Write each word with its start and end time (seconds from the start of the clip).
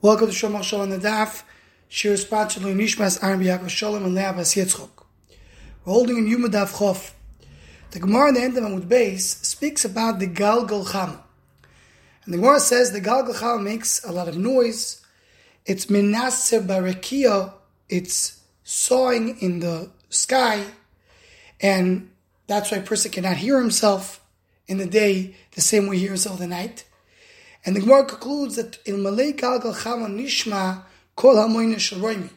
Welcome 0.00 0.28
to 0.28 0.32
Shomar 0.32 0.62
Shalom 0.62 0.90
the 0.90 0.98
Daf. 0.98 1.42
Shiur 1.90 2.16
sponsored 2.16 2.62
by 2.62 2.68
Nishmas 2.68 3.20
Aaron 3.20 3.40
B'Yaakov 3.40 3.68
Shalom 3.68 4.04
and 4.04 4.14
Leah 4.14 4.32
Bas 4.32 4.54
Yitzchok. 4.54 4.90
We're 5.84 5.92
holding 5.92 6.18
in 6.18 6.28
Yuma 6.28 6.46
Daf 6.46 6.76
Chof. 6.76 7.10
The 7.90 7.98
Gemara 7.98 8.28
in 8.28 8.34
the 8.34 8.40
end 8.42 8.56
of 8.56 8.62
Amud 8.62 8.86
Beis 8.86 9.44
speaks 9.44 9.84
about 9.84 10.20
the 10.20 10.28
Galgal 10.28 10.86
Chama. 10.86 11.20
And 12.24 12.32
the 12.32 12.38
Gemara 12.38 12.60
says 12.60 12.92
the 12.92 13.00
Galgal 13.00 13.34
Chama 13.34 13.60
makes 13.60 14.04
a 14.04 14.12
lot 14.12 14.28
of 14.28 14.36
noise. 14.36 15.04
It's 15.66 15.86
Menaser 15.86 16.64
Barakia. 16.64 17.54
It's 17.88 18.40
sawing 18.62 19.36
in 19.40 19.58
the 19.58 19.90
sky. 20.10 20.64
And 21.60 22.08
that's 22.46 22.70
why 22.70 22.78
a 22.78 22.82
person 22.82 23.10
cannot 23.10 23.38
hear 23.38 23.58
himself 23.58 24.24
in 24.68 24.78
the 24.78 24.86
day 24.86 25.34
the 25.56 25.60
same 25.60 25.88
way 25.88 25.96
he 25.96 26.02
hears 26.02 26.22
himself 26.22 26.38
the 26.38 26.46
night. 26.46 26.84
And 27.68 27.76
the 27.76 27.80
Gemara 27.80 28.06
concludes 28.06 28.56
that 28.56 28.78
in 28.86 29.02
Malay 29.02 29.34
Galgal 29.34 29.74
Chama 29.74 30.08
Nishma 30.08 30.84
Kol 31.14 31.34
Sharoimi. 31.34 32.30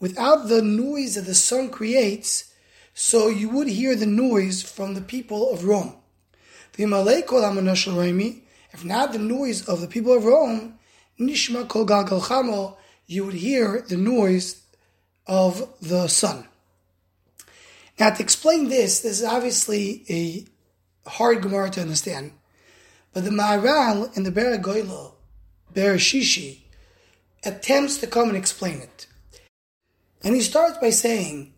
Without 0.00 0.48
the 0.48 0.60
noise 0.60 1.14
that 1.14 1.22
the 1.22 1.34
sun 1.34 1.70
creates, 1.70 2.52
so 2.92 3.28
you 3.28 3.48
would 3.48 3.68
hear 3.68 3.96
the 3.96 4.04
noise 4.04 4.62
from 4.62 4.92
the 4.92 5.00
people 5.00 5.50
of 5.50 5.64
Rome. 5.64 5.96
The 6.74 6.84
Malay 6.84 7.22
Kol 7.22 7.40
Sharoimi, 7.40 8.42
if 8.72 8.84
not 8.84 9.14
the 9.14 9.18
noise 9.18 9.66
of 9.66 9.80
the 9.80 9.88
people 9.88 10.12
of 10.12 10.26
Rome, 10.26 10.78
Nishma 11.18 11.66
Kol 11.66 11.86
Galgal 11.86 12.20
Chama, 12.20 12.76
you 13.06 13.24
would 13.24 13.32
hear 13.32 13.82
the 13.88 13.96
noise 13.96 14.60
of 15.26 15.72
the 15.80 16.06
sun. 16.06 16.46
Now, 17.98 18.10
to 18.10 18.22
explain 18.22 18.68
this, 18.68 19.00
this 19.00 19.20
is 19.20 19.24
obviously 19.24 20.04
a 20.10 21.08
hard 21.08 21.40
Gemara 21.40 21.70
to 21.70 21.80
understand. 21.80 22.32
But 23.16 23.24
the 23.24 23.30
Maharal 23.30 24.14
in 24.14 24.24
the 24.24 24.30
Be'er 24.30 24.58
Hagoylo, 24.58 25.12
Bereshishi, 25.72 26.58
attempts 27.46 27.96
to 27.96 28.06
come 28.06 28.28
and 28.28 28.36
explain 28.36 28.80
it. 28.80 29.06
And 30.22 30.34
he 30.34 30.42
starts 30.42 30.76
by 30.76 30.90
saying 30.90 31.54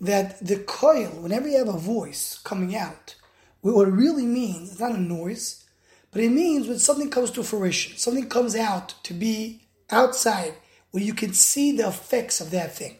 that 0.00 0.44
the 0.44 0.56
coil, 0.56 1.10
whenever 1.10 1.46
you 1.46 1.58
have 1.58 1.68
a 1.68 1.78
voice 1.78 2.40
coming 2.42 2.74
out, 2.74 3.14
what 3.60 3.86
it 3.86 3.92
really 3.92 4.26
means, 4.26 4.72
it's 4.72 4.80
not 4.80 4.96
a 4.96 5.00
noise, 5.00 5.64
but 6.10 6.22
it 6.22 6.30
means 6.30 6.66
when 6.66 6.80
something 6.80 7.08
comes 7.08 7.30
to 7.30 7.44
fruition, 7.44 7.96
something 7.96 8.28
comes 8.28 8.56
out 8.56 8.96
to 9.04 9.14
be 9.14 9.62
outside, 9.90 10.54
where 10.90 11.04
you 11.04 11.14
can 11.14 11.32
see 11.32 11.70
the 11.70 11.86
effects 11.86 12.40
of 12.40 12.50
that 12.50 12.74
thing. 12.74 12.96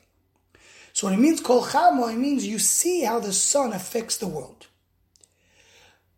So 0.92 1.08
when 1.08 1.14
it 1.14 1.20
means 1.20 1.40
kol 1.40 1.64
chamo, 1.64 2.12
it 2.12 2.18
means 2.18 2.46
you 2.46 2.60
see 2.60 3.02
how 3.02 3.18
the 3.18 3.32
sun 3.32 3.72
affects 3.72 4.16
the 4.16 4.28
world. 4.28 4.68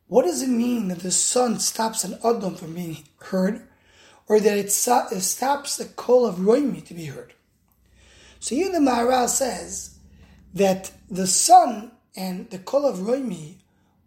What 0.09 0.25
does 0.25 0.41
it 0.41 0.49
mean 0.49 0.89
that 0.89 1.01
the 1.01 1.11
sun 1.11 1.61
stops 1.61 2.03
an 2.03 2.19
Adam 2.25 2.55
from 2.55 2.75
being 2.75 3.05
heard, 3.21 3.63
or 4.27 4.41
that 4.41 4.57
it, 4.57 4.73
stops 4.73 5.77
the 5.77 5.85
call 5.85 6.25
of 6.25 6.37
Roimi 6.37 6.85
to 6.87 6.95
be 6.95 7.07
heard? 7.07 7.35
So 8.41 8.55
here 8.55 8.73
the 8.73 8.79
Maharal 8.79 9.29
says 9.29 9.99
that 10.55 10.93
the 11.11 11.27
sun 11.27 11.93
and 12.17 12.49
the 12.49 12.59
call 12.59 12.87
of 12.87 13.01
Roimi 13.01 13.57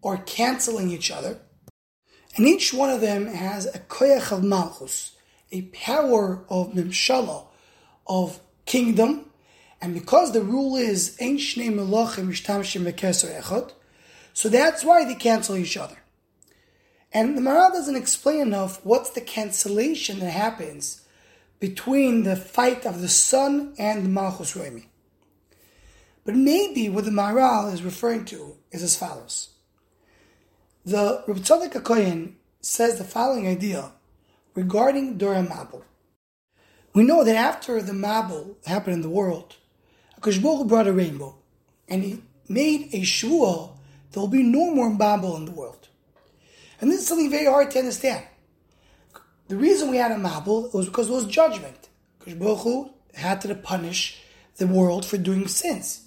are 0.03 0.17
canceling 0.17 0.89
each 0.89 1.11
other, 1.11 1.38
and 2.35 2.47
each 2.47 2.73
one 2.73 2.89
of 2.89 3.02
them 3.02 3.27
has 3.27 3.67
a 3.67 3.79
koyach 3.79 4.31
of 4.31 4.44
malchus, 4.44 5.11
a 5.52 5.61
power 5.63 6.44
of 6.49 6.72
mimshala, 6.72 7.45
of 8.07 8.39
kingdom, 8.66 9.29
and 9.79 9.94
because 9.94 10.31
the 10.31 10.41
rule 10.41 10.75
is 10.75 11.16
ein 11.22 11.38
shnei 11.38 11.72
melachim 11.72 12.27
mishtamshim 12.29 12.91
echad, 12.91 13.73
so 14.33 14.49
that's 14.49 14.83
why 14.83 15.05
they 15.05 15.15
cancel 15.15 15.55
each 15.55 15.77
other. 15.77 15.97
And 17.13 17.37
the 17.37 17.41
Maharal 17.41 17.71
doesn't 17.71 17.95
explain 17.95 18.41
enough 18.41 18.83
what's 18.85 19.09
the 19.09 19.21
cancellation 19.21 20.19
that 20.19 20.31
happens 20.31 21.01
between 21.59 22.23
the 22.23 22.35
fight 22.35 22.85
of 22.85 23.01
the 23.01 23.09
sun 23.09 23.73
and 23.77 24.13
Malchus 24.13 24.55
Roimi. 24.55 24.85
But 26.23 26.35
maybe 26.35 26.88
what 26.89 27.05
the 27.05 27.11
Maharal 27.11 27.73
is 27.73 27.83
referring 27.83 28.25
to 28.25 28.55
is 28.71 28.81
as 28.81 28.95
follows. 28.95 29.50
The 30.85 31.23
Tzadok 31.27 31.73
HaKoyen 31.73 32.33
says 32.61 32.97
the 32.97 33.03
following 33.03 33.47
idea 33.47 33.91
regarding 34.56 35.17
Dor 35.17 35.35
HaMabul. 35.35 35.83
We 36.94 37.03
know 37.03 37.23
that 37.23 37.35
after 37.35 37.81
the 37.81 37.94
Mabul 37.94 38.56
happened 38.66 38.95
in 38.95 39.01
the 39.01 39.09
world, 39.09 39.56
Akash 40.19 40.41
brought 40.67 40.88
a 40.88 40.94
rainbow, 40.94 41.35
and 41.88 42.03
he 42.03 42.22
made 42.50 42.89
a 42.94 43.03
shua 43.03 43.69
there 44.11 44.22
will 44.22 44.27
be 44.27 44.44
no 44.44 44.73
more 44.73 44.89
Mabul 44.89 45.38
in 45.38 45.45
the 45.45 45.51
world. 45.51 45.88
And 46.79 46.91
this 46.91 47.01
is 47.01 47.07
something 47.07 47.29
very 47.29 47.45
hard 47.45 47.72
to 47.72 47.79
understand. 47.79 48.25
The 49.47 49.55
reason 49.55 49.89
we 49.89 49.97
had 49.97 50.11
a 50.11 50.16
Mabul 50.16 50.73
was 50.73 50.88
because 50.88 51.09
it 51.09 51.13
was 51.13 51.25
judgment. 51.25 51.89
Because 52.19 52.35
Baruch 52.35 52.91
had 53.13 53.41
to 53.41 53.55
punish 53.55 54.21
the 54.57 54.67
world 54.67 55.05
for 55.05 55.17
doing 55.17 55.47
sins. 55.47 56.05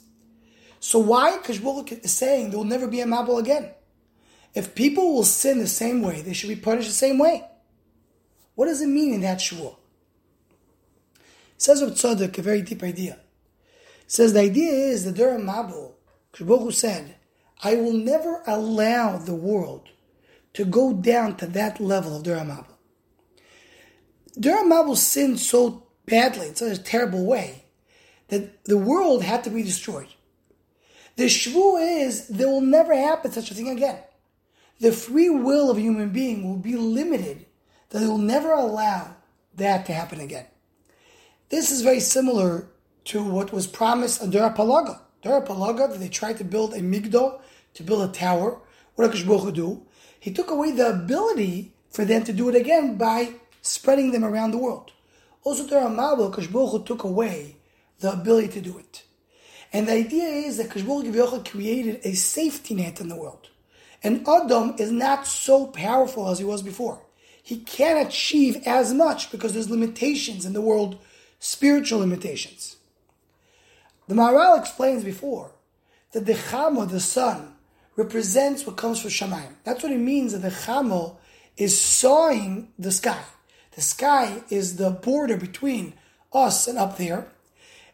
So 0.81 0.99
why 0.99 1.39
Baruch 1.63 1.93
is 1.93 2.13
saying 2.13 2.51
there 2.51 2.59
will 2.59 2.65
never 2.65 2.87
be 2.87 3.01
a 3.01 3.07
Mabul 3.07 3.41
again? 3.41 3.71
If 4.55 4.75
people 4.75 5.15
will 5.15 5.25
sin 5.25 5.59
the 5.59 5.67
same 5.67 6.03
way, 6.03 6.21
they 6.21 6.33
should 6.33 6.49
be 6.49 6.57
punished 6.57 6.89
the 6.89 6.95
same 6.95 7.19
way. 7.19 7.45
What 8.55 8.67
does 8.67 8.81
it 8.81 8.89
mean 8.89 9.15
in 9.15 9.21
that 9.23 9.41
shua? 9.41 9.73
Says 11.57 11.83
of 11.83 11.93
Tzadok, 11.93 12.39
a 12.39 12.43
very 12.43 12.63
deep 12.63 12.83
idea. 12.83 13.19
Says 14.07 14.33
the 14.33 14.41
idea 14.41 14.73
is 14.73 15.05
that 15.05 15.15
during 15.15 15.45
Mabul, 15.45 15.93
Baruch 16.39 16.73
said, 16.73 17.17
I 17.63 17.77
will 17.77 17.93
never 17.93 18.43
allow 18.47 19.19
the 19.19 19.35
world 19.35 19.89
to 20.55 20.65
go 20.65 20.93
down 20.93 21.37
to 21.37 21.47
that 21.47 21.81
level 21.81 22.17
of 22.17 22.23
Dor 22.23 22.37
HaMabul. 22.37 22.67
Duramabel 24.39 24.97
sinned 24.97 25.39
so 25.39 25.87
badly, 26.07 26.49
in 26.49 26.57
such 26.57 26.79
a 26.79 26.83
terrible 26.83 27.25
way, 27.25 27.65
that 28.29 28.65
the 28.65 28.79
world 28.79 29.23
had 29.23 29.45
to 29.45 29.51
be 29.51 29.63
destroyed. 29.63 30.09
The 31.17 31.25
shvu 31.27 32.03
is 32.03 32.27
there 32.29 32.49
will 32.49 32.61
never 32.61 32.95
happen 32.95 33.31
such 33.31 33.51
a 33.51 33.55
thing 33.55 33.69
again. 33.69 33.99
The 34.81 34.93
free 34.93 35.31
will 35.31 35.71
of 35.71 35.77
a 35.77 35.81
human 35.81 36.11
being 36.11 36.47
will 36.47 36.57
be 36.57 36.77
limited, 36.77 37.47
that 37.91 38.01
they 38.01 38.07
will 38.07 38.19
never 38.19 38.53
allow 38.53 39.17
that 39.55 39.87
to 39.87 39.93
happen 39.93 40.21
again. 40.21 40.47
This 41.49 41.71
is 41.71 41.83
very 41.83 42.01
similar 42.01 42.67
to 43.05 43.23
what 43.23 43.53
was 43.53 43.69
promised 43.69 44.21
on 44.21 44.31
Palaga. 45.25 45.47
Palaga, 45.47 45.99
they 45.99 46.09
tried 46.09 46.39
to 46.39 46.45
build 46.45 46.75
a 46.75 46.81
migdal, 46.81 47.41
to 47.75 47.83
build 47.83 48.09
a 48.09 48.13
tower. 48.13 48.61
What 48.95 49.11
does 49.11 49.23
Baruch 49.23 49.55
do? 49.55 49.83
He 50.21 50.33
took 50.33 50.51
away 50.51 50.71
the 50.71 50.91
ability 50.91 51.75
for 51.91 52.05
them 52.05 52.25
to 52.25 52.33
do 52.33 52.49
it 52.49 52.55
again 52.55 52.97
by 52.97 53.35
spreading 53.63 54.13
them 54.13 54.25
around 54.25 54.51
the 54.51 54.59
world. 54.59 54.93
Also, 55.43 55.67
Torah 55.67 55.91
Mabel, 55.91 56.33
Kashbuch 56.33 56.87
took 56.87 57.05
away 57.05 57.57
the 58.01 58.13
ability 58.13 58.49
to 58.49 58.61
do 58.61 58.79
it. 58.79 59.05
And 59.73 59.89
the 59.89 59.93
idea 59.93 60.25
is 60.25 60.57
that 60.57 60.71
Kashbuch 60.71 61.51
created 61.51 62.01
a 62.05 62.15
safety 62.15 62.75
net 62.75 63.01
in 63.01 63.09
the 63.09 63.17
world. 63.17 63.51
And 64.03 64.27
Adam 64.29 64.75
is 64.79 64.91
not 64.91 65.27
so 65.27 65.67
powerful 65.67 66.29
as 66.29 66.39
he 66.39 66.45
was 66.45 66.63
before. 66.63 67.03
He 67.43 67.59
can't 67.59 68.07
achieve 68.07 68.63
as 68.67 68.95
much 68.95 69.31
because 69.31 69.53
there's 69.53 69.69
limitations 69.69 70.47
in 70.47 70.53
the 70.53 70.61
world, 70.61 70.99
spiritual 71.41 72.01
limitations. 72.01 72.77
The 74.07 74.15
Maharal 74.15 74.59
explains 74.59 75.03
before 75.05 75.53
that 76.13 76.27
the 76.27 76.35
Chama, 76.35 76.89
the 76.91 77.01
sun, 77.01 77.55
represents 77.97 78.67
what 78.67 78.77
comes 78.77 79.01
from 79.01 79.11
Shamayim. 79.11 79.55
That's 79.65 79.83
what 79.83 79.93
it 79.93 79.99
means 79.99 80.33
that 80.33 80.43
the 80.43 80.51
Chamo 80.51 81.17
is 81.57 81.81
sawing 81.81 82.73
the 82.79 82.93
sky. 82.93 83.23
The 83.73 83.81
sky 83.81 84.43
is 84.51 84.77
the 84.77 84.91
border 84.91 85.37
between 85.37 85.95
us 86.33 86.69
and 86.69 86.79
up 86.79 86.99
there. 86.99 87.29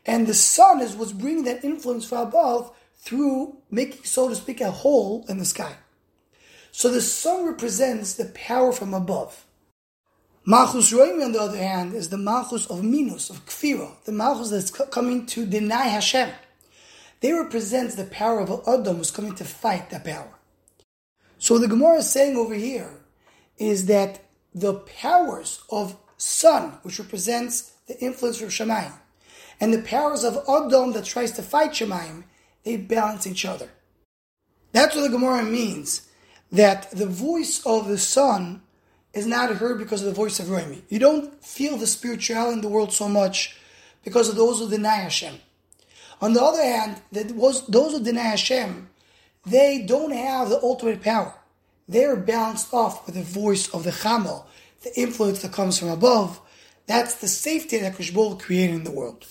And 0.06 0.26
the 0.26 0.34
sun 0.34 0.80
is 0.80 0.94
what's 0.94 1.12
bringing 1.12 1.44
that 1.44 1.64
influence 1.64 2.08
from 2.08 2.26
above 2.26 2.74
through 2.96 3.58
making, 3.70 4.04
so 4.04 4.28
to 4.28 4.34
speak, 4.34 4.60
a 4.60 4.70
hole 4.70 5.24
in 5.28 5.38
the 5.38 5.44
sky. 5.44 5.76
So 6.72 6.90
the 6.90 7.00
sun 7.00 7.46
represents 7.46 8.14
the 8.14 8.26
power 8.26 8.72
from 8.72 8.94
above. 8.94 9.44
Malchus 10.46 10.90
Roimi, 10.90 11.24
on 11.24 11.32
the 11.32 11.40
other 11.40 11.58
hand, 11.58 11.94
is 11.94 12.08
the 12.08 12.16
Malchus 12.16 12.66
of 12.66 12.82
Minus, 12.82 13.28
of 13.28 13.44
Kfira, 13.44 13.92
the 14.04 14.12
Malchus 14.12 14.50
that's 14.50 14.70
coming 14.70 15.26
to 15.26 15.44
deny 15.44 15.84
Hashem. 15.84 16.30
They 17.20 17.32
represent 17.32 17.92
the 17.92 18.04
power 18.04 18.40
of 18.40 18.62
Adam 18.66 18.96
who's 18.96 19.10
coming 19.10 19.34
to 19.34 19.44
fight 19.44 19.90
that 19.90 20.04
power. 20.04 20.38
So 21.38 21.58
the 21.58 21.68
Gemara 21.68 21.98
is 21.98 22.10
saying 22.10 22.36
over 22.36 22.54
here 22.54 22.90
is 23.58 23.86
that 23.86 24.20
the 24.54 24.74
powers 24.74 25.62
of 25.70 25.96
sun, 26.16 26.78
which 26.82 26.98
represents 26.98 27.72
the 27.86 27.98
influence 28.00 28.40
of 28.40 28.48
Shemaim, 28.48 28.92
and 29.60 29.74
the 29.74 29.82
powers 29.82 30.24
of 30.24 30.42
Adam 30.48 30.92
that 30.92 31.04
tries 31.04 31.32
to 31.32 31.42
fight 31.42 31.72
Shemaim, 31.72 32.24
they 32.64 32.78
balance 32.78 33.26
each 33.26 33.44
other. 33.44 33.68
That's 34.72 34.94
what 34.96 35.02
the 35.02 35.10
Gemara 35.10 35.42
means, 35.42 36.08
that 36.50 36.90
the 36.92 37.06
voice 37.06 37.64
of 37.66 37.88
the 37.88 37.98
sun 37.98 38.62
is 39.12 39.26
not 39.26 39.54
heard 39.56 39.78
because 39.78 40.02
of 40.02 40.06
the 40.06 40.14
voice 40.14 40.38
of 40.38 40.50
Rami. 40.50 40.82
You 40.88 40.98
don't 40.98 41.44
feel 41.44 41.76
the 41.76 41.86
spirituality 41.86 42.54
in 42.54 42.60
the 42.60 42.68
world 42.68 42.92
so 42.92 43.08
much 43.08 43.56
because 44.04 44.28
of 44.28 44.36
those 44.36 44.58
who 44.58 44.68
deny 44.68 44.96
Hashem. 44.96 45.34
On 46.20 46.32
the 46.32 46.42
other 46.42 46.62
hand, 46.62 47.00
that 47.12 47.32
was 47.32 47.66
those 47.66 47.92
who 47.92 48.04
deny 48.04 48.22
Hashem, 48.22 48.88
they 49.46 49.82
don't 49.82 50.12
have 50.12 50.50
the 50.50 50.62
ultimate 50.62 51.02
power. 51.02 51.34
They 51.88 52.04
are 52.04 52.16
balanced 52.16 52.72
off 52.72 53.06
with 53.06 53.16
the 53.16 53.22
voice 53.22 53.68
of 53.74 53.84
the 53.84 53.90
Chamel, 53.90 54.44
the 54.82 54.98
influence 55.00 55.42
that 55.42 55.52
comes 55.52 55.78
from 55.78 55.88
above, 55.88 56.40
That's 56.86 57.14
the 57.16 57.28
safety 57.28 57.78
that 57.78 57.96
Kushbul 57.96 58.40
created 58.40 58.74
in 58.74 58.84
the 58.84 58.90
world. 58.90 59.26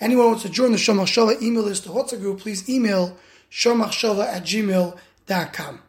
Anyone 0.00 0.26
wants 0.26 0.42
to 0.42 0.48
join 0.48 0.72
the 0.72 0.78
Shomach 0.78 1.06
Shava 1.06 1.40
email 1.42 1.62
list, 1.62 1.84
the 1.84 1.90
WhatsApp 1.90 2.20
group, 2.20 2.40
please 2.40 2.68
email 2.68 3.16
shomachshava 3.50 4.26
at 4.26 4.42
gmail.com. 4.44 5.80